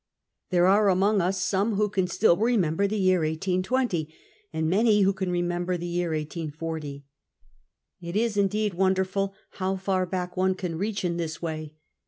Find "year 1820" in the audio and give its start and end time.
2.97-4.11